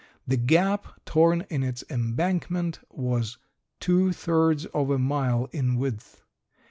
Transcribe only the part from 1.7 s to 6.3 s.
embankment was two thirds of a mile in width.